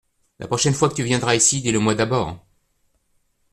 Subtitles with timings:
[0.39, 2.39] La prochaine fois que tu viendras ici, dis-le-moi d’abord.